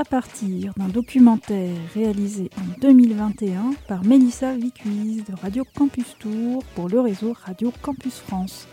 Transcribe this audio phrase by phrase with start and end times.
[0.00, 6.88] à partir d'un documentaire réalisé en 2021 par Mélissa Vicuise de Radio Campus Tour pour
[6.88, 8.66] le réseau Radio Campus France.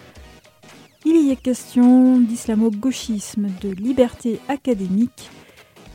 [1.05, 5.29] Il y est question d'islamo-gauchisme, de liberté académique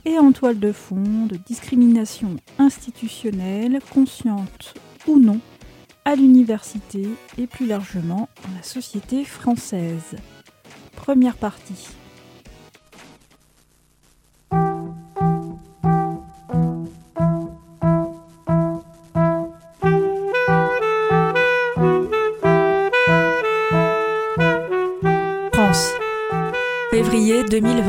[0.05, 4.75] et en toile de fond de discrimination institutionnelle, consciente
[5.07, 5.41] ou non,
[6.05, 10.15] à l'université et plus largement dans la société française.
[10.95, 12.02] Première partie.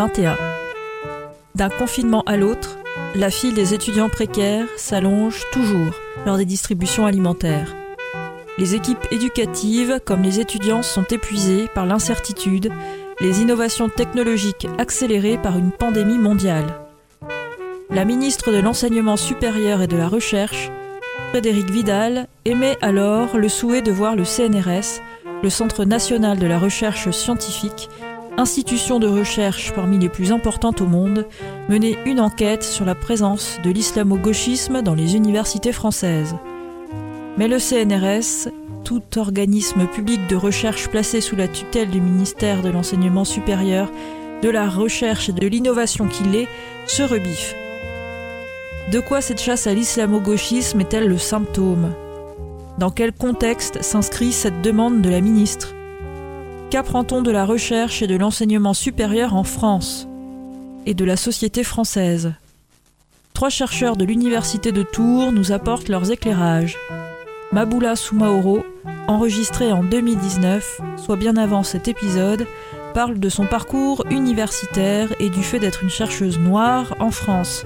[0.07, 0.37] 2021.
[1.55, 2.77] D'un confinement à l'autre,
[3.15, 5.93] la file des étudiants précaires s'allonge toujours
[6.25, 7.73] lors des distributions alimentaires.
[8.57, 12.71] Les équipes éducatives comme les étudiants sont épuisées par l'incertitude,
[13.19, 16.65] les innovations technologiques accélérées par une pandémie mondiale.
[17.89, 20.71] La ministre de l'Enseignement supérieur et de la Recherche,
[21.29, 25.01] Frédéric Vidal, émet alors le souhait de voir le CNRS,
[25.41, 27.89] le Centre national de la recherche scientifique,
[28.37, 31.25] institution de recherche parmi les plus importantes au monde,
[31.69, 36.35] mener une enquête sur la présence de l'islamo-gauchisme dans les universités françaises.
[37.37, 38.49] Mais le CNRS,
[38.83, 43.89] tout organisme public de recherche placé sous la tutelle du ministère de l'Enseignement supérieur,
[44.41, 46.47] de la recherche et de l'innovation qu'il est,
[46.85, 47.55] se rebiffe.
[48.91, 51.93] De quoi cette chasse à l'islamo-gauchisme est-elle le symptôme?
[52.77, 55.73] Dans quel contexte s'inscrit cette demande de la ministre?
[56.73, 60.07] Qu'apprend-on de la recherche et de l'enseignement supérieur en France
[60.87, 62.33] et de la société française?
[63.35, 66.79] Trois chercheurs de l'Université de Tours nous apportent leurs éclairages.
[67.51, 68.63] Maboula Soumaoro,
[69.07, 72.47] enregistré en 2019, soit bien avant cet épisode,
[72.95, 77.65] parle de son parcours universitaire et du fait d'être une chercheuse noire en France.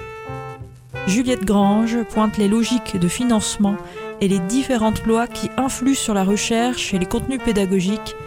[1.08, 3.78] Juliette Grange pointe les logiques de financement
[4.20, 8.18] et les différentes lois qui influent sur la recherche et les contenus pédagogiques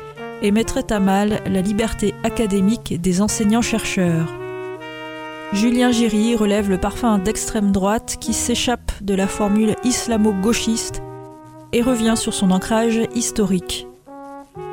[0.43, 4.29] et mettraient à mal la liberté académique des enseignants-chercheurs.
[5.53, 11.03] Julien Giry relève le parfum d'extrême droite qui s'échappe de la formule islamo-gauchiste
[11.73, 13.87] et revient sur son ancrage historique.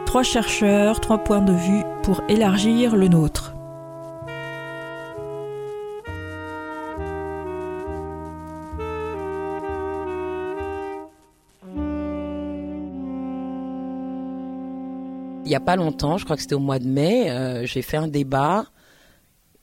[0.06, 3.57] Trois chercheurs, trois points de vue pour élargir le nôtre.
[15.48, 17.82] Il n'y a pas longtemps, je crois que c'était au mois de mai, euh, j'ai
[17.82, 18.66] fait un débat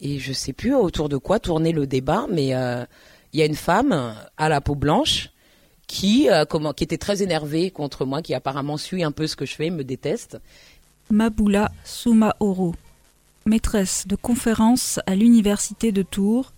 [0.00, 2.86] et je sais plus autour de quoi tourner le débat, mais euh,
[3.34, 5.28] il y a une femme à la peau blanche
[5.86, 9.44] qui, euh, qui était très énervée contre moi, qui apparemment suit un peu ce que
[9.44, 10.38] je fais, me déteste.
[11.10, 12.74] Maboula Soumaoro,
[13.44, 16.54] maîtresse de conférences à l'Université de Tours,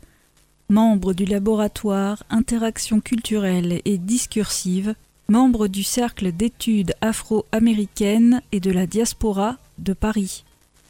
[0.69, 4.94] membre du laboratoire Interaction culturelle et discursive,
[5.28, 10.44] membre du Cercle d'études afro-américaines et de la diaspora de Paris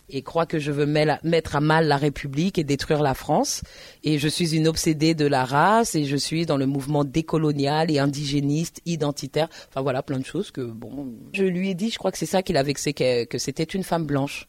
[0.09, 3.63] et croit que je veux mettre à mal la République et détruire la France.
[4.05, 7.91] Et je suis une obsédée de la race et je suis dans le mouvement décolonial
[7.91, 9.49] et indigéniste, identitaire.
[9.69, 12.25] Enfin voilà, plein de choses que, bon, je lui ai dit, je crois que c'est
[12.27, 14.49] ça qu'il a vexé, que, c'était une femme blanche.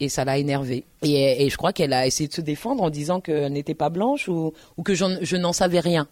[0.00, 0.84] Et ça l'a énervée.
[1.02, 4.28] Et, je crois qu'elle a essayé de se défendre en disant qu'elle n'était pas blanche
[4.28, 4.52] ou
[4.84, 6.08] que je n'en savais rien.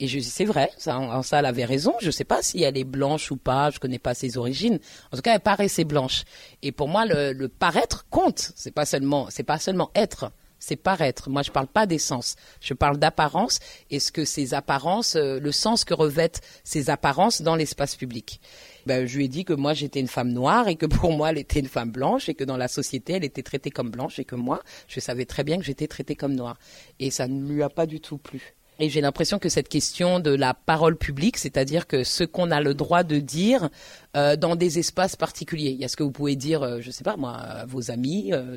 [0.00, 1.94] Et je dis c'est vrai, ça, en ça elle avait raison.
[2.00, 4.78] Je sais pas si elle est blanche ou pas, je connais pas ses origines.
[5.12, 6.24] En tout cas, elle paraissait blanche.
[6.62, 8.52] Et pour moi, le, le paraître compte.
[8.54, 11.30] C'est pas seulement, c'est pas seulement être, c'est paraître.
[11.30, 13.58] Moi, je parle pas d'essence, je parle d'apparence.
[13.90, 18.40] Et ce que ces apparences, euh, le sens que revêtent ces apparences dans l'espace public.
[18.86, 21.30] Ben, je lui ai dit que moi j'étais une femme noire et que pour moi
[21.30, 24.18] elle était une femme blanche et que dans la société elle était traitée comme blanche
[24.18, 26.56] et que moi je savais très bien que j'étais traitée comme noire.
[26.98, 28.54] Et ça ne lui a pas du tout plu.
[28.80, 32.60] Et j'ai l'impression que cette question de la parole publique, c'est-à-dire que ce qu'on a
[32.60, 33.70] le droit de dire
[34.16, 36.92] euh, dans des espaces particuliers, il y a ce que vous pouvez dire, euh, je
[36.92, 38.56] sais pas moi, à vos amis, euh,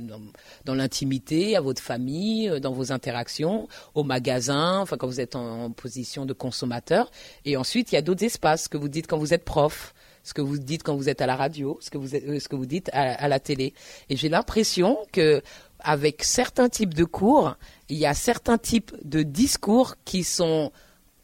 [0.63, 5.35] dans, l'intimité, à votre famille, euh, dans vos interactions, au magasin, enfin quand vous êtes
[5.35, 7.09] en, position de consommateur.
[7.45, 10.35] Et ensuite, il y a d'autres espaces que vous dites quand vous êtes prof ce
[10.35, 12.67] que vous dites quand vous êtes à la radio, ce que vous, ce que vous
[12.67, 13.73] dites à la télé.
[14.07, 15.41] Et j'ai l'impression que
[15.83, 17.55] avec certains types de cours,
[17.89, 20.71] il y a certains types de discours qui sont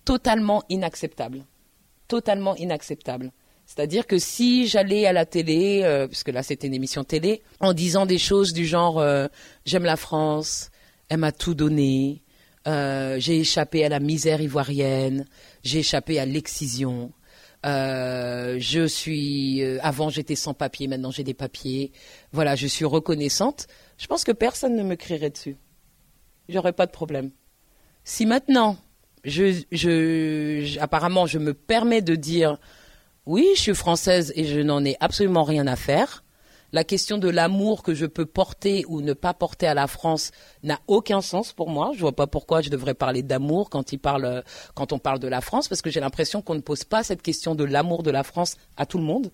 [0.05, 1.45] totalement inacceptables.
[2.07, 3.31] Totalement inacceptables.
[3.67, 7.73] C'est-à-dire que si j'allais à la télé, euh, puisque là c'était une émission télé, en
[7.73, 9.27] disant des choses du genre euh,
[9.65, 10.71] j'aime la France,
[11.09, 12.23] elle m'a tout donné,
[12.65, 15.25] euh, j'ai échappé à la misère ivoirienne,
[15.63, 17.11] j'ai échappé à l'excision,
[17.65, 21.91] je suis avant j'étais sans papier, maintenant j'ai des papiers,
[22.31, 23.67] voilà, je suis reconnaissante.
[23.97, 25.57] Je pense que personne ne me crierait dessus.
[26.49, 27.31] J'aurais pas de problème.
[28.03, 28.77] Si maintenant
[30.79, 32.57] apparemment je me permets de dire
[33.25, 36.23] oui, je suis française et je n'en ai absolument rien à faire.
[36.73, 40.31] La question de l'amour que je peux porter ou ne pas porter à la France
[40.63, 41.91] n'a aucun sens pour moi.
[41.93, 43.83] Je vois pas pourquoi je devrais parler d'amour quand,
[44.75, 47.21] quand on parle de la France, parce que j'ai l'impression qu'on ne pose pas cette
[47.21, 49.31] question de l'amour de la France à tout le monde.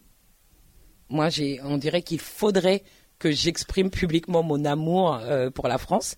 [1.10, 1.30] Moi,
[1.64, 2.84] on dirait qu'il faudrait
[3.24, 6.18] que j'exprime publiquement mon amour euh, pour la France.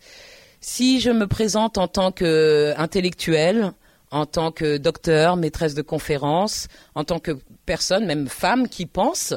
[0.59, 3.73] Si je me présente en tant qu'intellectuelle,
[4.09, 7.37] en tant que docteur, maîtresse de conférence, en tant que
[7.67, 9.35] personne, même femme, qui pense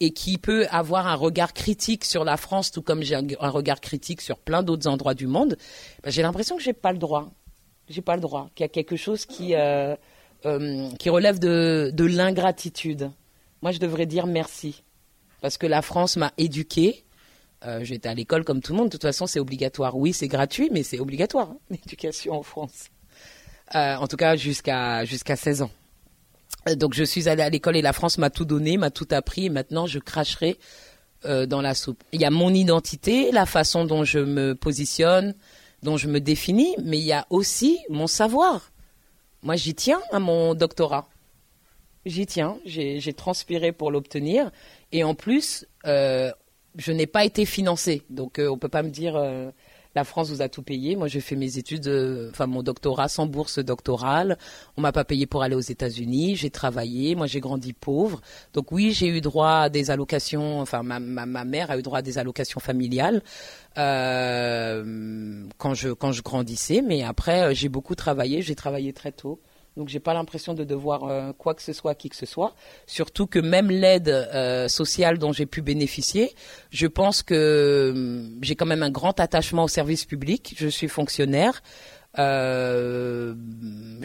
[0.00, 3.82] et qui peut avoir un regard critique sur la France, tout comme j'ai un regard
[3.82, 5.58] critique sur plein d'autres endroits du monde,
[6.02, 7.30] ben, j'ai l'impression que j'ai pas le droit.
[7.90, 8.48] J'ai pas le droit.
[8.54, 9.94] Qu'il y a quelque chose qui euh,
[10.46, 13.10] euh, relève de l'ingratitude.
[13.60, 14.82] Moi, je devrais dire merci
[15.42, 17.04] parce que la France m'a éduquée.
[17.66, 18.86] Euh, J'étais à l'école comme tout le monde.
[18.86, 19.96] De toute façon, c'est obligatoire.
[19.96, 22.86] Oui, c'est gratuit, mais c'est obligatoire hein, l'éducation en France.
[23.74, 25.70] Euh, en tout cas jusqu'à jusqu'à 16 ans.
[26.68, 29.08] Euh, donc je suis allée à l'école et la France m'a tout donné, m'a tout
[29.10, 30.58] appris et maintenant je cracherai
[31.24, 32.02] dans la soupe.
[32.10, 35.36] Il y a mon identité, la façon dont je me positionne,
[35.84, 38.72] dont je me définis, mais il y a aussi mon savoir.
[39.44, 41.08] Moi j'y tiens à mon doctorat.
[42.04, 44.50] J'y tiens, j'ai transpiré pour l'obtenir
[44.90, 49.16] et en plus je n'ai pas été financée, donc on peut pas me dire
[49.94, 50.96] la France vous a tout payé.
[50.96, 54.38] Moi, j'ai fait mes études, euh, enfin mon doctorat sans bourse doctorale.
[54.76, 56.36] On m'a pas payé pour aller aux États-Unis.
[56.36, 57.14] J'ai travaillé.
[57.14, 58.20] Moi, j'ai grandi pauvre.
[58.54, 60.60] Donc oui, j'ai eu droit à des allocations.
[60.60, 63.22] Enfin, ma, ma, mère a eu droit à des allocations familiales
[63.78, 66.82] euh, quand je quand je grandissais.
[66.82, 68.42] Mais après, euh, j'ai beaucoup travaillé.
[68.42, 69.40] J'ai travaillé très tôt.
[69.76, 72.54] Donc j'ai pas l'impression de devoir euh, quoi que ce soit qui que ce soit.
[72.86, 76.34] Surtout que même l'aide euh, sociale dont j'ai pu bénéficier,
[76.70, 80.54] je pense que hum, j'ai quand même un grand attachement au service public.
[80.58, 81.62] Je suis fonctionnaire.
[82.18, 83.34] Euh,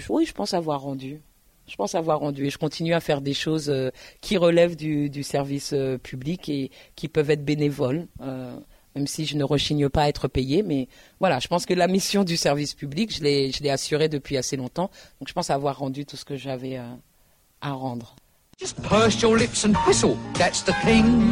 [0.10, 1.22] oui, je pense avoir rendu.
[1.68, 3.74] Je pense avoir rendu et je continue à faire des choses
[4.22, 8.08] qui relèvent du service public et qui peuvent être bénévoles
[8.98, 10.64] même si je ne rechigne pas à être payé.
[10.64, 10.88] Mais
[11.20, 14.90] voilà, je pense que la mission du service public, je l'ai, assurée depuis assez longtemps.
[15.20, 16.84] Donc je pense avoir rendu tout ce que j'avais euh,
[17.62, 18.16] à rendre.
[18.60, 21.32] Just purse your lips and whistle, that's the thing.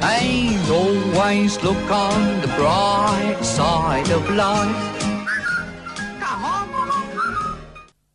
[0.00, 4.95] And always look on the bright side of life.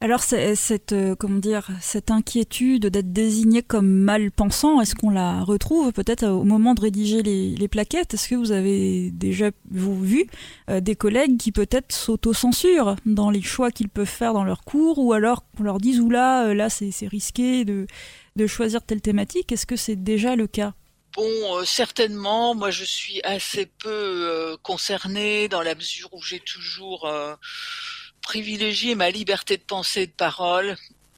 [0.04, 5.44] Alors cette euh, comment dire cette inquiétude d'être désigné comme mal pensant, est-ce qu'on la
[5.44, 8.16] retrouve peut-être au moment de rédiger les, plaquettes?
[8.16, 10.26] Est-ce que vous avez déjà vu
[10.72, 14.98] euh, des collègues qui peut-être s'auto-censurent dans les choix qu'ils peuvent faire dans leurs cours,
[14.98, 17.86] ou alors qu'on leur dise ou là euh, là c'est risqué de
[18.36, 19.52] de choisir telle thématique?
[19.52, 20.74] Est-ce que c'est déjà le cas?
[21.14, 22.56] Bon, certainement.
[22.56, 27.06] Moi, je suis assez peu concernée dans la mesure où j'ai toujours
[28.32, 30.78] privilégier ma liberté de pensée et de parole.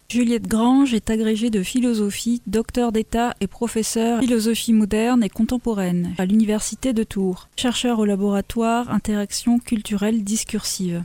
[0.09, 6.25] Juliette Grange est agrégée de philosophie, docteur d'État et professeur philosophie moderne et contemporaine à
[6.25, 11.03] l'Université de Tours, chercheur au laboratoire Interaction culturelle discursive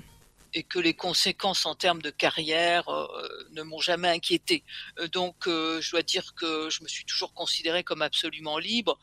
[0.55, 3.07] et que les conséquences en termes de carrière euh,
[3.53, 4.65] ne m'ont jamais inquiété.
[4.99, 8.99] Euh, donc, euh, je dois dire que je me suis toujours considérée comme absolument libre.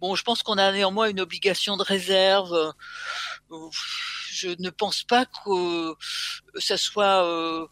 [0.00, 2.72] Bon, je pense qu'on a néanmoins une obligation de réserve
[4.34, 5.94] je ne pense pas que
[6.58, 7.66] ça soit euh,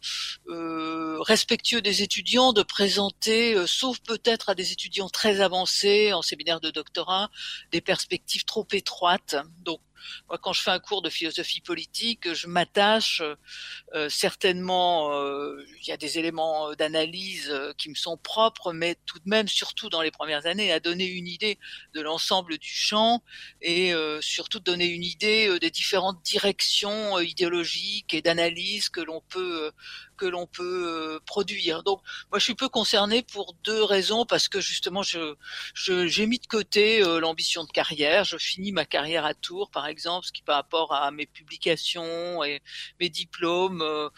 [0.47, 6.21] euh, respectueux des étudiants de présenter, euh, sauf peut-être à des étudiants très avancés en
[6.21, 7.29] séminaire de doctorat,
[7.71, 9.35] des perspectives trop étroites.
[9.63, 9.81] Donc
[10.27, 13.21] moi, quand je fais un cours de philosophie politique, je m'attache
[13.93, 15.13] euh, certainement.
[15.13, 19.29] Euh, il y a des éléments d'analyse euh, qui me sont propres, mais tout de
[19.29, 21.57] même, surtout dans les premières années, à donner une idée
[21.93, 23.23] de l'ensemble du champ
[23.61, 29.71] et surtout donner une idée des différentes directions idéologiques et d'analyse que l'on peut
[30.17, 31.83] que l'on peut euh, produire.
[31.83, 32.01] Donc
[32.31, 35.35] moi je suis peu concerné pour deux raisons parce que justement je
[35.75, 38.23] j'ai mis de côté euh, l'ambition de carrière.
[38.23, 42.43] Je finis ma carrière à Tours par exemple, ce qui par rapport à mes publications
[42.43, 42.61] et
[42.99, 44.09] mes diplômes, euh,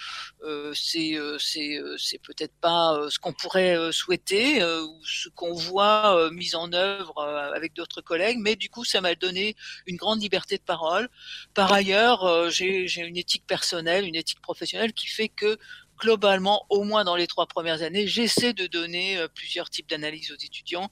[0.43, 6.55] euh, c'est c'est c'est peut-être pas ce qu'on pourrait souhaiter ou ce qu'on voit mis
[6.55, 7.21] en œuvre
[7.53, 11.09] avec d'autres collègues, mais du coup, ça m'a donné une grande liberté de parole.
[11.53, 15.57] Par ailleurs, j'ai j'ai une éthique personnelle, une éthique professionnelle qui fait que
[15.97, 20.43] globalement, au moins dans les trois premières années, j'essaie de donner plusieurs types d'analyses aux
[20.43, 20.89] étudiants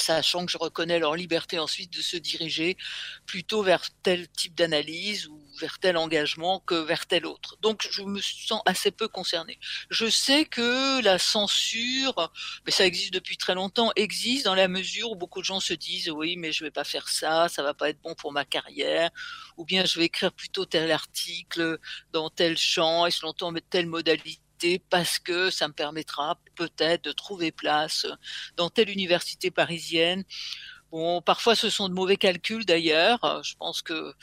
[0.00, 2.76] sachant que je reconnais leur liberté ensuite de se diriger
[3.26, 7.56] plutôt vers tel type d'analyse ou vers tel engagement que vers tel autre.
[7.60, 9.58] Donc je me sens assez peu concerné.
[9.90, 12.32] Je sais que la censure,
[12.66, 15.74] mais ça existe depuis très longtemps, existe dans la mesure où beaucoup de gens se
[15.74, 18.44] disent oui mais je vais pas faire ça, ça va pas être bon pour ma
[18.44, 19.10] carrière,
[19.56, 21.78] ou bien je vais écrire plutôt tel article
[22.12, 23.32] dans tel champ et selon
[23.70, 24.43] telle modalité
[24.90, 28.06] parce que ça me permettra peut-être de trouver place
[28.56, 30.24] dans telle université parisienne
[30.94, 33.24] Bon, parfois ce sont de mauvais calculs d'ailleurs.
[33.24, 34.14] Euh, je pense que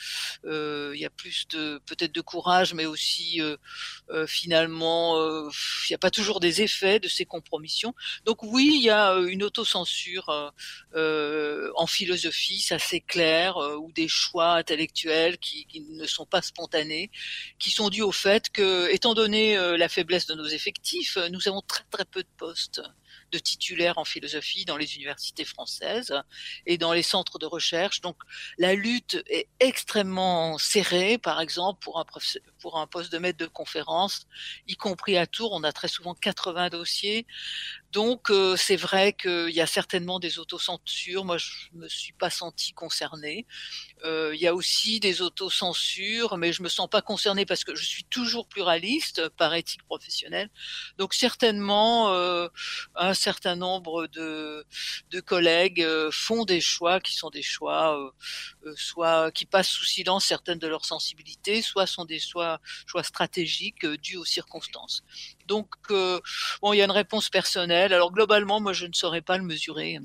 [0.46, 5.94] euh, il y a plus de peut-être de courage, mais aussi euh, finalement il n'y
[5.94, 7.94] a pas toujours des effets de ces compromissions.
[8.24, 10.30] Donc oui, il y a une autocensure
[10.94, 17.10] en philosophie, ça c'est clair, ou des choix intellectuels qui, qui, ne sont pas spontanés,
[17.58, 21.60] qui sont dus au fait que, étant donné la faiblesse de nos effectifs, nous avons
[21.60, 22.80] très très peu de postes
[23.32, 26.14] de titulaires en philosophie dans les universités françaises
[26.66, 28.00] et dans les centres de recherche.
[28.00, 28.16] Donc
[28.58, 32.04] la lutte est extrêmement serrée, par exemple pour un,
[32.60, 34.26] pour un poste de maître de conférence,
[34.68, 37.26] y compris à Tours, on a très souvent 80 dossiers.
[37.92, 41.26] Donc euh, c'est vrai qu'il y a certainement des autocensures.
[41.26, 43.46] Moi, je me suis pas senti concernée.
[44.04, 47.74] Euh, il y a aussi des autocensures, mais je me sens pas concernée parce que
[47.74, 50.48] je suis toujours pluraliste par éthique professionnelle.
[50.96, 52.48] Donc certainement, euh,
[52.94, 54.64] un certain nombre de,
[55.10, 58.14] de collègues font des choix qui sont des choix,
[58.74, 63.84] soit qui passent sous silence certaines de leurs sensibilités, soit sont des choix, choix stratégiques
[63.84, 65.02] dus aux circonstances.
[65.46, 69.38] Donc, bon, il y a une réponse personnelle alors globalement, moi, je ne saurais pas
[69.38, 69.98] le mesurer.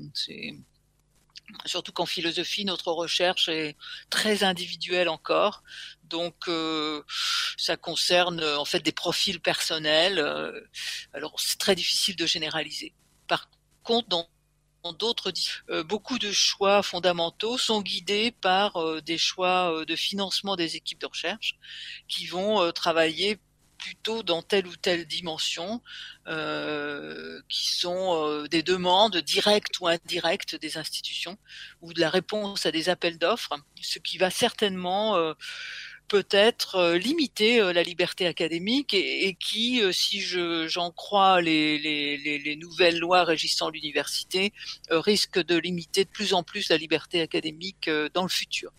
[1.64, 3.76] Surtout qu'en philosophie, notre recherche est
[4.10, 5.62] très individuelle encore.
[6.04, 7.02] Donc, euh,
[7.56, 10.18] ça concerne en fait des profils personnels.
[10.18, 10.60] Euh,
[11.14, 12.94] alors, c'est très difficile de généraliser.
[13.26, 13.48] Par
[13.82, 14.28] contre, dans
[14.98, 15.32] d'autres
[15.68, 21.06] euh, beaucoup de choix fondamentaux sont guidés par des choix de financement des équipes de
[21.06, 21.58] recherche
[22.08, 23.38] qui vont travailler
[23.78, 25.80] plutôt dans telle ou telle dimension,
[26.26, 31.38] euh, qui sont euh, des demandes directes ou indirectes des institutions,
[31.80, 35.32] ou de la réponse à des appels d'offres, ce qui va certainement euh,
[36.08, 43.68] peut-être limiter la liberté académique et, qui, si j'en crois les, les, nouvelles lois régissant
[43.68, 44.54] l'université,
[44.88, 48.72] risque de limiter de plus en plus la liberté académique dans le futur.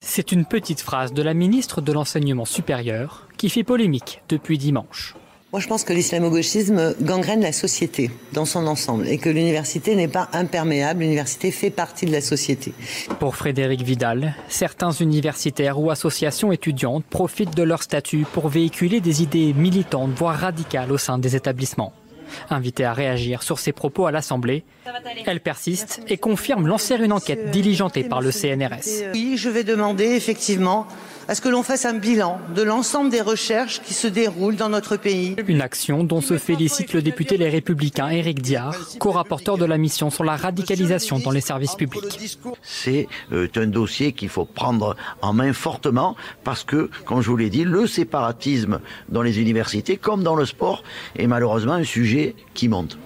[0.00, 5.14] C'est une petite phrase de la ministre de l'Enseignement supérieur qui fait polémique depuis dimanche.
[5.52, 10.08] Moi, je pense que l'islamo-gauchisme gangrène la société dans son ensemble et que l'université n'est
[10.08, 11.00] pas imperméable.
[11.00, 12.74] L'université fait partie de la société.
[13.18, 19.22] Pour Frédéric Vidal, certains universitaires ou associations étudiantes profitent de leur statut pour véhiculer des
[19.22, 21.92] idées militantes, voire radicales au sein des établissements.
[22.50, 24.64] Invitée à réagir sur ses propos à l'Assemblée,
[25.26, 29.12] elle persiste et confirme lancer une enquête diligentée par le CNRS.
[29.12, 30.86] Oui, je vais demander effectivement
[31.28, 34.70] à ce que l'on fasse un bilan de l'ensemble des recherches qui se déroulent dans
[34.70, 35.36] notre pays.
[35.46, 40.08] Une action dont se félicite le député Les Républicains Éric Diard, co-rapporteur de la mission
[40.08, 42.18] sur la radicalisation dans les services publics.
[42.62, 47.36] C'est euh, un dossier qu'il faut prendre en main fortement parce que, comme je vous
[47.36, 48.80] l'ai dit, le séparatisme
[49.10, 50.82] dans les universités comme dans le sport
[51.16, 52.98] est malheureusement un sujet qui monte.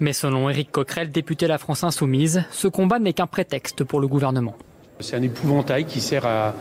[0.00, 4.08] Mais selon Éric Coquerel, député La France Insoumise, ce combat n'est qu'un prétexte pour le
[4.08, 4.56] gouvernement.
[4.98, 6.54] C'est un épouvantail qui sert à,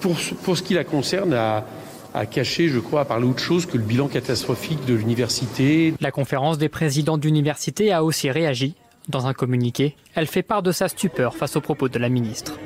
[0.00, 1.64] pour, ce qui la concerne, à,
[2.26, 5.94] cacher, je crois, à parler autre chose que le bilan catastrophique de l'université.
[6.00, 8.74] La conférence des présidents d'université a aussi réagi.
[9.08, 12.58] Dans un communiqué, elle fait part de sa stupeur face aux propos de la ministre.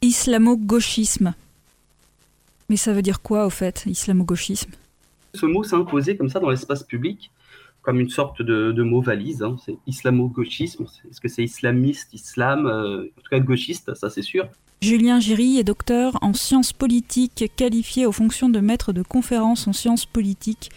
[0.00, 1.34] Islamo-gauchisme.
[2.70, 4.70] Mais ça veut dire quoi au fait, islamo-gauchisme?
[5.34, 7.30] Ce mot s'est imposé comme ça dans l'espace public
[7.82, 9.42] comme une sorte de, mot valise.
[9.42, 9.56] Hein.
[9.64, 10.84] C'est islamo-gauchisme.
[11.10, 14.48] Est-ce que c'est islamiste, islam euh, En tout cas, gauchiste, ça c'est sûr.
[14.80, 19.72] Julien Giry est docteur en sciences politiques, qualifié aux fonctions de maître de conférences en
[19.72, 20.70] sciences politiques,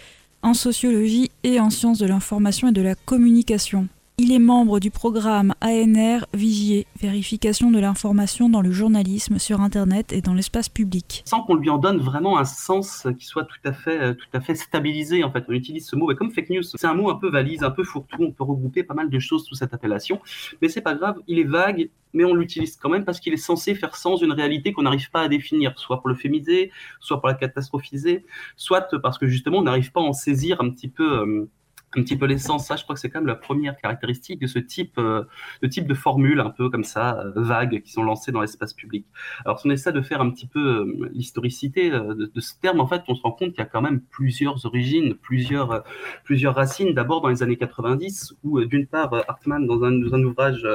[0.44, 3.88] en sociologie et en sciences de l'information et de la communication.
[4.18, 10.14] Il est membre du programme ANR Vigier, vérification de l'information dans le journalisme sur Internet
[10.14, 11.22] et dans l'espace public.
[11.26, 14.40] Sans qu'on lui en donne vraiment un sens qui soit tout à fait, tout à
[14.40, 15.44] fait stabilisé, en fait.
[15.50, 17.72] On utilise ce mot, et comme fake news, c'est un mot un peu valise, un
[17.72, 20.22] peu fourre-tout, on peut regrouper pas mal de choses sous cette appellation,
[20.62, 23.38] mais c'est pas grave, il est vague, mais on l'utilise quand même parce qu'il est
[23.38, 27.20] censé faire sens d'une réalité qu'on n'arrive pas à définir, soit pour le fémiser, soit
[27.20, 28.24] pour la catastrophiser,
[28.56, 31.20] soit parce que justement on n'arrive pas à en saisir un petit peu.
[31.20, 31.50] Euh,
[31.98, 32.68] un petit peu l'essence.
[32.68, 35.24] Ça, je crois que c'est quand même la première caractéristique de ce type, euh,
[35.62, 38.74] de type de formule un peu comme ça, euh, vagues, qui sont lancées dans l'espace
[38.74, 39.06] public.
[39.46, 42.88] Alors, si on essaie de faire un petit peu euh, l'historicité de, ce terme, en
[42.88, 45.84] fait, on se rend compte qu'il y a quand même plusieurs origines, plusieurs,
[46.24, 46.94] plusieurs racines.
[46.94, 50.68] D'abord dans les années 90, où d'une part, Hartmann, dans un, dans un ouvrage,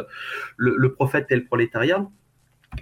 [0.57, 2.07] le, le prophète et le prolétariat,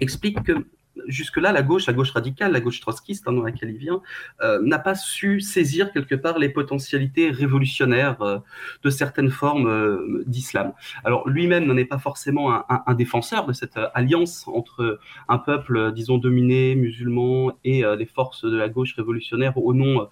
[0.01, 0.65] explique que
[1.07, 4.01] jusque-là, la gauche, la gauche radicale, la gauche trotskiste hein, dans laquelle il vient,
[4.41, 8.39] euh, n'a pas su saisir quelque part les potentialités révolutionnaires euh,
[8.83, 10.73] de certaines formes euh, d'islam.
[11.03, 16.17] Alors lui-même n'en est pas forcément un, défenseur de cette alliance entre un peuple, disons,
[16.17, 20.07] dominé, musulman, et les forces de la gauche révolutionnaire au nom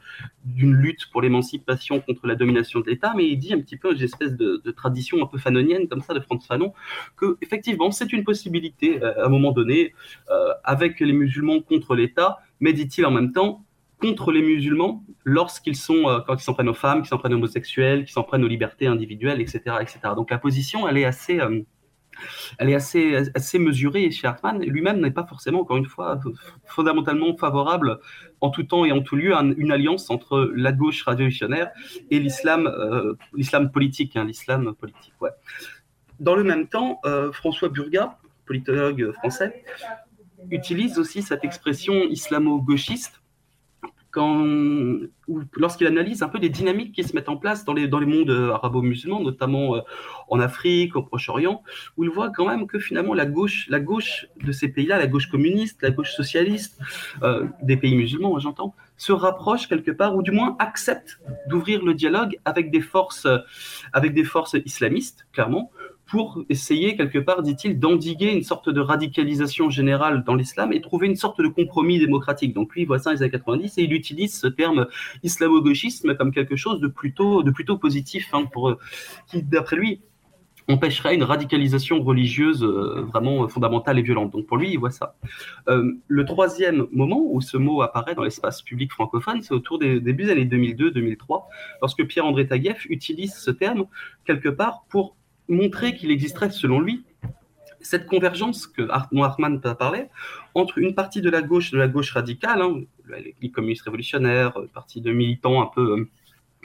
[0.56, 3.94] d'une lutte pour l'émancipation contre la domination de l'État, mais il dit un petit peu
[3.94, 6.74] une espèce de, de, tradition un peu fanonienne comme ça de Franz Fanon,
[7.16, 9.94] que effectivement c'est une possibilité à un moment donné
[10.64, 13.66] avec les musulmans contre l'État, mais dit-il en même temps
[14.00, 17.34] contre les musulmans lorsqu'ils sont, euh, quand ils s'en prennent aux femmes, qu'ils s'en prennent
[17.34, 20.00] aux homosexuels, qu'ils s'en prennent aux libertés individuelles, etc., etc.
[20.16, 21.62] Donc la position, elle est assez, euh,
[22.58, 24.62] elle est assez, mesurée chez Hartmann.
[24.62, 26.20] Lui-même n'est pas forcément, encore une fois,
[26.66, 28.00] fondamentalement favorable
[28.42, 31.72] en tout temps et en tout lieu à une alliance entre la gauche révolutionnaire
[32.12, 34.74] et l'islam, euh, politique, hein, l'islam.
[36.20, 39.64] Dans le même temps, François Burga, politologue français,
[40.50, 43.22] utilise aussi cette expression islamo-gauchiste
[44.16, 48.06] lorsqu'il analyse un peu les dynamiques qui se mettent en place dans les, dans les
[48.06, 49.82] mondes euh, arabo-musulmans, notamment euh,
[50.30, 51.62] en Afrique, au Proche-Orient,
[51.98, 55.08] où il voit quand même que finalement la gauche, la gauche de ces pays-là, la
[55.08, 56.80] gauche communiste, la gauche socialiste,
[57.24, 61.84] euh, des pays musulmans, hein, j'entends, se rapproche quelque part, ou du moins accepte d'ouvrir
[61.84, 63.28] le dialogue avec des forces,
[63.94, 65.72] avec des forces islamistes, clairement,
[66.08, 71.08] pour essayer quelque part, dit-il, d'endiguer une sorte de radicalisation générale dans l'islam et trouver
[71.08, 72.54] une sorte de compromis démocratique.
[72.54, 74.88] Donc lui, il voit ça dans les années 90 et il utilise ce terme
[75.24, 78.78] islamo-gauchisme comme quelque chose de plutôt, de plutôt positif, hein, pour,
[79.28, 80.02] qui, d'après lui,
[80.70, 84.32] empêcherait une radicalisation religieuse euh, vraiment fondamentale et violente.
[84.32, 85.16] Donc pour lui, il voit ça.
[85.70, 90.00] Euh, le troisième moment où ce mot apparaît dans l'espace public francophone, c'est autour des
[90.00, 91.44] débuts des années 2002-2003,
[91.82, 93.86] lorsque Pierre-André Taguieff utilise ce terme
[94.26, 95.17] quelque part pour
[95.48, 97.04] montrer qu'il existerait, selon lui,
[97.82, 98.82] cette convergence que
[99.12, 100.10] dont Hartmann parlait
[100.56, 102.82] entre une partie de la gauche, de la gauche radicale, hein,
[103.42, 106.10] les communistes révolutionnaires, euh, partie de militants un peu euh,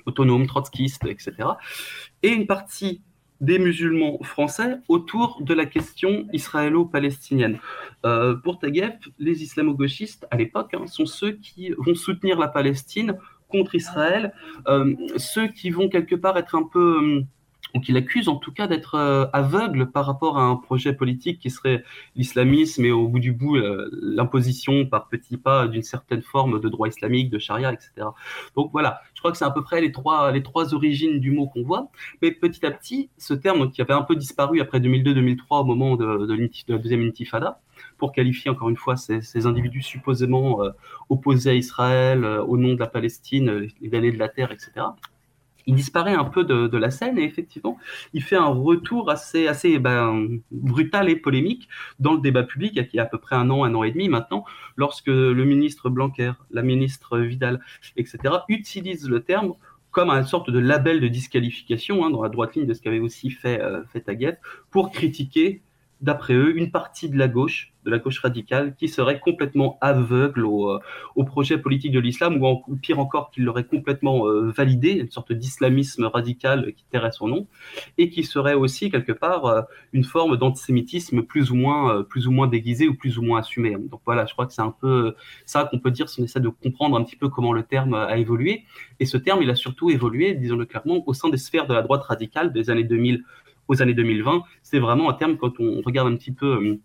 [0.07, 1.49] autonomes, trotskistes, etc.,
[2.23, 3.03] et une partie
[3.40, 7.59] des musulmans français autour de la question israélo-palestinienne.
[8.07, 13.18] Euh, pour Taguieff, les islamo-gauchistes, à l'époque, hein, sont ceux qui vont soutenir la Palestine
[13.49, 14.33] contre Israël,
[15.18, 17.23] ceux qui vont quelque part être un peu
[17.75, 21.39] donc il accuse en tout cas d'être euh, aveugle par rapport à un projet politique
[21.39, 21.85] qui serait
[22.17, 26.69] l'islamisme et au bout du bout euh, l'imposition par petits pas d'une certaine forme de
[26.69, 28.09] droit islamique, de charia, etc.
[28.57, 31.31] Donc voilà, je crois que c'est à peu près les trois, les trois origines du
[31.31, 31.89] mot qu'on voit.
[32.21, 35.97] Mais petit à petit, ce terme qui avait un peu disparu après 2002-2003 au moment
[35.97, 37.61] de, de, la deuxième intifada,
[37.99, 40.71] pour qualifier encore une fois ces, individus supposément euh,
[41.09, 44.87] opposés à Israël au nom de la Palestine, les, les damnés de la terre, etc
[45.66, 47.79] il disparaît un peu de, la scène et effectivement,
[48.12, 51.68] il fait un retour assez, assez ben, brutal et polémique
[52.01, 53.92] dans le débat public il y a à peu près un an, un an et
[53.92, 54.44] demi maintenant,
[54.77, 57.61] lorsque le ministre Blanquer, la ministre Vidal,
[57.96, 59.55] etc., utilisent le terme
[59.90, 62.98] comme une sorte de label de disqualification, hein, dans la droite ligne de ce qu'avait
[62.98, 64.05] aussi fait, euh, fait
[64.70, 65.62] pour critiquer
[66.03, 70.45] d'après eux, une partie de la gauche, de la gauche radicale, qui serait complètement aveugle
[70.45, 75.11] au, euh, projet politique de l'islam, ou, pire encore, qui l'aurait complètement euh, validé, une
[75.11, 77.47] sorte d'islamisme radical qui tairait son nom,
[77.99, 79.62] et qui serait aussi quelque part euh,
[79.93, 83.77] une forme d'antisémitisme plus ou moins, plus ou moins déguisé ou plus ou moins assumé.
[83.77, 85.15] Donc voilà, je crois que c'est un peu
[85.47, 87.95] ça qu'on peut dire si on essaie de comprendre un petit peu comment le terme
[87.95, 88.65] a évolué.
[88.99, 91.83] Et ce terme, il a surtout évolué, disons-le clairement, au sein des sphères de la
[91.83, 93.25] droite radicale des années 2000
[93.68, 94.42] aux années 2020.
[94.62, 96.81] C'est vraiment un terme, quand on regarde un petit peu euh,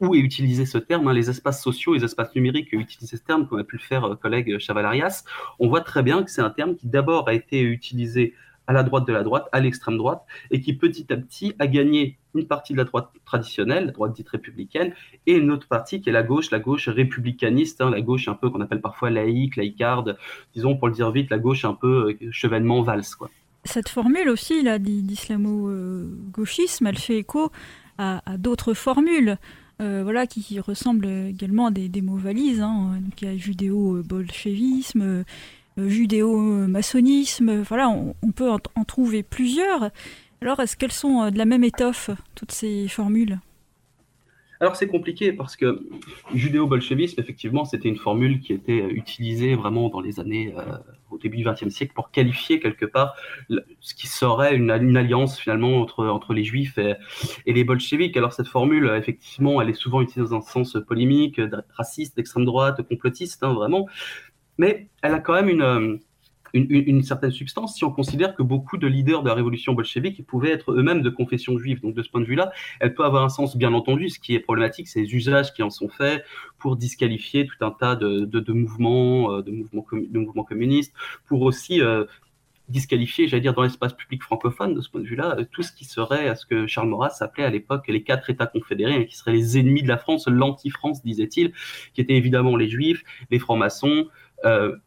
[0.00, 3.46] où est utilisé ce terme, hein, les espaces sociaux, les espaces numériques utilisent ce terme,
[3.46, 5.24] comme a pu le faire euh, collègue Chavalarias,
[5.58, 8.34] on voit très bien que c'est un terme qui d'abord a été utilisé
[8.66, 11.66] à la droite de la droite, à l'extrême droite, et qui petit à petit a
[11.66, 14.94] gagné une partie de la droite traditionnelle, la droite dite républicaine,
[15.26, 18.34] et une autre partie qui est la gauche, la gauche républicaniste, hein, la gauche un
[18.34, 20.16] peu qu'on appelle parfois laïque, laïcarde,
[20.54, 23.16] disons pour le dire vite, la gauche un peu euh, valse.
[23.16, 23.28] Quoi.
[23.64, 27.50] Cette formule aussi là d'islamo-gauchisme, elle fait écho
[27.98, 29.36] à, d'autres formules.
[29.80, 32.60] Euh, voilà, qui ressemblent également à des, mots valises.
[32.60, 33.00] Hein.
[33.22, 35.24] Il y a judéo-bolchevisme, euh,
[35.78, 37.62] judéo-maçonnisme.
[37.62, 39.90] Voilà, on, peut en, trouver plusieurs.
[40.42, 43.38] Alors, est-ce qu'elles sont euh, de la même étoffe, toutes ces formules?
[44.60, 45.82] Alors c'est compliqué parce que
[46.34, 50.54] judéo-bolchevisme, effectivement, c'était une formule qui était utilisée vraiment dans les années
[51.10, 53.14] au début du XXe siècle pour qualifier quelque part
[53.80, 56.94] ce qui serait une, alliance finalement entre, entre les juifs et,
[57.46, 58.16] les bolcheviks.
[58.18, 61.40] Alors cette formule, effectivement, elle est souvent utilisée dans un sens polémique,
[61.72, 63.86] raciste, d'extrême droite, complotiste, hein, vraiment,
[64.58, 66.00] mais elle a quand même une
[66.52, 70.50] une, certaine substance si on considère que beaucoup de leaders de la révolution bolchevique pouvaient
[70.50, 71.80] être eux-mêmes de confession juive.
[71.80, 74.08] Donc de ce point de vue-là, elle peut avoir un sens, bien entendu.
[74.08, 76.24] Ce qui est problématique, c'est les usages qui en sont faits
[76.58, 80.94] pour disqualifier tout un tas de, de, mouvements, de mouvements, euh, de mouvements communistes,
[81.26, 82.04] pour aussi euh,
[82.68, 85.72] disqualifier, j'allais dire, dans l'espace public francophone, de ce point de vue-là, euh, tout ce
[85.72, 89.04] qui serait à ce que Charles Maurras appelait à l'époque les quatre États confédérés, hein,
[89.04, 91.52] qui seraient les ennemis de la France, l'anti-France, disait-il,
[91.94, 94.06] qui étaient évidemment les juifs, les francs-maçons,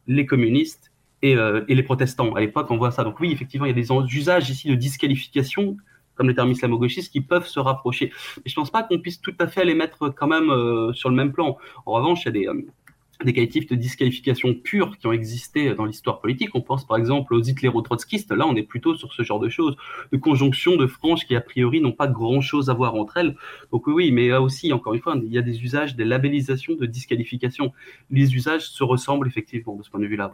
[0.08, 0.92] les communistes
[1.23, 2.33] euh, et, les protestants.
[2.33, 3.03] À l'époque, on voit ça.
[3.03, 5.77] Donc oui, effectivement, il y a des usages ici de disqualification,
[6.15, 8.12] comme les termes islamo-gauchistes, qui peuvent se rapprocher.
[8.38, 10.91] Mais je ne pense pas qu'on puisse tout à fait les mettre quand même euh,
[10.93, 11.57] sur le même plan.
[11.86, 15.86] En revanche, il y a des, euh, qualitifs de disqualification pure qui ont existé dans
[15.86, 16.49] l'histoire politique.
[16.55, 18.33] On pense par exemple aux hitléro-trotskistes.
[18.33, 19.77] Là, on est plutôt sur ce genre de choses,
[20.12, 23.38] de conjonctions de franges qui, a priori, n'ont pas grand-chose à voir entre elles.
[23.71, 26.75] Donc oui, mais là aussi, encore une fois, il y a des usages, des labellisations
[26.75, 27.71] de disqualification.
[28.12, 30.33] Les usages se ressemblent effectivement de ce point de vue-là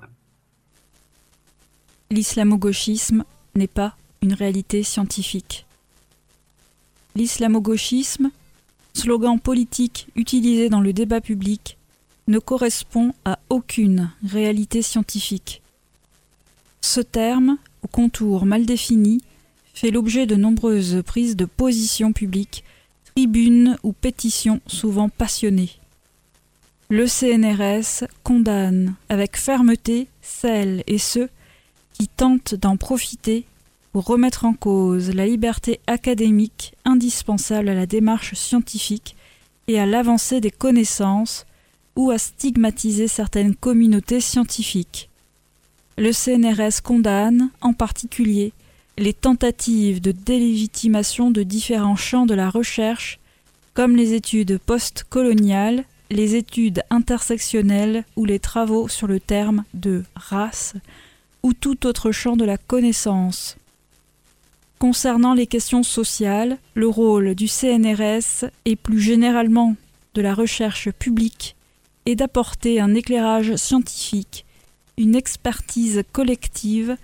[2.11, 3.23] l'islamo-gauchisme
[3.55, 5.65] n'est pas une réalité scientifique.
[7.15, 8.31] L'islamo-gauchisme,
[8.93, 11.77] slogan politique utilisé dans le débat public,
[12.27, 15.61] ne correspond à aucune réalité scientifique.
[16.81, 19.21] Ce terme, au contour mal défini,
[19.73, 22.63] fait l'objet de nombreuses prises de position publiques,
[23.15, 25.71] tribunes ou pétitions souvent passionnées.
[26.89, 31.29] Le CNRS condamne avec fermeté celles et ceux
[31.99, 33.45] qui tentent d'en profiter
[33.91, 39.15] pour remettre en cause la liberté académique indispensable à la démarche scientifique
[39.67, 41.45] et à l'avancée des connaissances
[41.97, 45.09] ou à stigmatiser certaines communautés scientifiques.
[45.97, 48.53] Le CNRS condamne, en particulier,
[48.97, 53.19] les tentatives de délégitimation de différents champs de la recherche,
[53.73, 60.75] comme les études post-coloniales, les études intersectionnelles ou les travaux sur le terme de race,
[61.43, 63.57] ou tout autre champ de la connaissance.
[64.79, 69.75] Concernant les questions sociales, le rôle du CNRS et plus généralement
[70.13, 71.55] de la recherche publique
[72.05, 74.45] est d'apporter un éclairage scientifique,
[74.97, 76.95] une expertise collective,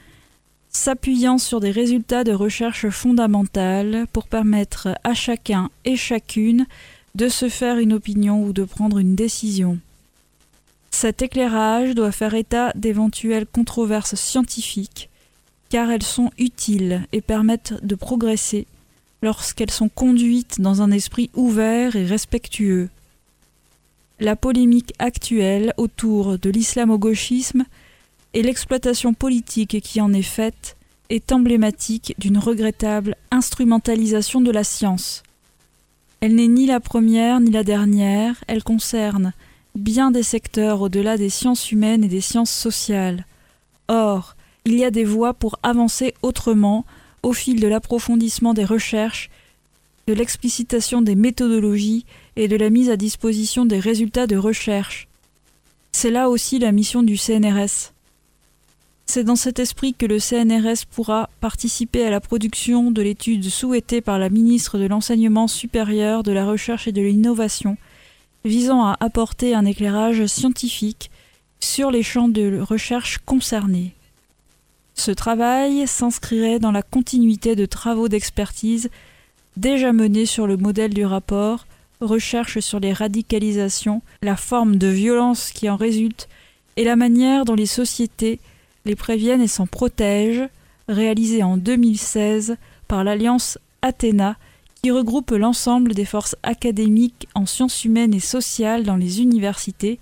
[0.69, 6.65] s'appuyant sur des résultats de recherche fondamentale pour permettre à chacun et chacune
[7.15, 9.80] de se faire une opinion ou de prendre une décision.
[10.97, 15.10] Cet éclairage doit faire état d'éventuelles controverses scientifiques,
[15.67, 18.65] car elles sont utiles et permettent de progresser
[19.21, 22.88] lorsqu'elles sont conduites dans un esprit ouvert et respectueux.
[24.21, 27.65] La polémique actuelle autour de l'islamo-gauchisme
[28.34, 30.77] et l'exploitation politique qui en est faite
[31.10, 35.23] est emblématique d'une regrettable instrumentalisation de la science.
[36.21, 39.34] Elle n'est ni la première ni la dernière, elle concerne
[39.76, 43.26] bien des secteurs au-delà des sciences humaines et des sciences sociales.
[43.88, 44.36] Or,
[44.66, 46.86] il y a des voies pour avancer autrement
[47.22, 49.30] au fil de l'approfondissement des recherches,
[50.08, 55.08] de l'explicitation des méthodologies et de la mise à disposition des résultats de recherche.
[55.92, 57.94] C'est là aussi la mission du CNRS.
[59.08, 64.02] C'est dans cet esprit que le CNRS pourra participer à la production de l'étude souhaitée
[64.02, 67.78] par la ministre de l'Enseignement supérieur, de la Recherche et de l'Innovation,
[68.45, 71.12] visant à apporter un éclairage scientifique
[71.60, 73.93] sur les champs de recherche concernés.
[74.93, 78.89] Ce travail s'inscrirait dans la continuité de travaux d'expertise
[79.58, 81.65] déjà menés sur le modèle du rapport
[82.01, 86.27] Recherche sur les radicalisations, la forme de violence qui en résulte
[86.75, 88.39] et la manière dont les sociétés
[88.84, 90.49] les préviennent et s'en protègent,
[90.89, 92.58] réalisé en 2016
[92.89, 94.36] par l'Alliance Athéna
[94.86, 99.98] qui regroupe l'ensemble des forces académiques en sciences humaines et sociales dans les universités,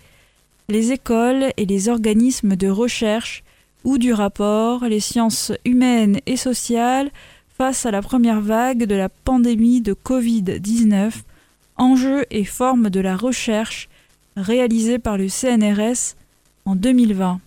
[0.67, 3.45] les écoles et les organismes de recherche
[3.85, 7.11] ou du rapport les sciences humaines et sociales
[7.57, 11.13] face à la première vague de la pandémie de Covid-19,
[11.77, 13.87] enjeux et formes de la recherche
[14.35, 16.17] réalisée par le CNRS
[16.65, 17.39] en 2020.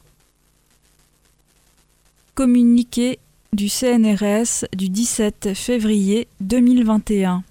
[2.34, 3.18] Communiqué
[3.52, 7.42] du CNRS du 17 février 2021.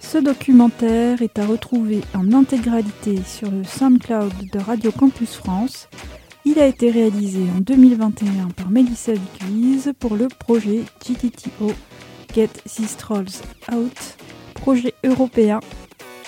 [0.00, 5.88] Ce documentaire est à retrouver en intégralité sur le SoundCloud de Radio Campus France.
[6.44, 11.72] Il a été réalisé en 2021 par Melissa Vicuise pour le projet GTTO
[12.34, 14.16] Get These Trolls Out,
[14.62, 15.58] projet européen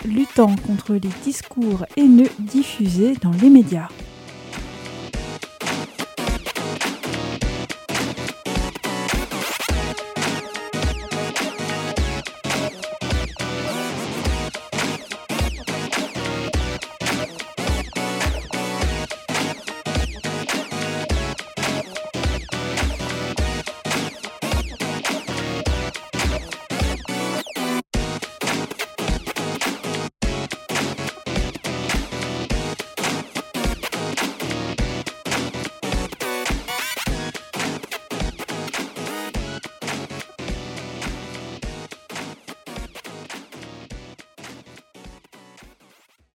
[0.04, 3.86] luttant contre les discours haineux diffusés dans les médias.